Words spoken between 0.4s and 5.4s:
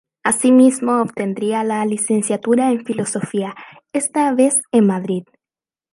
mismo, obtendría la Licenciatura en Filosofía, esta vez en Madrid.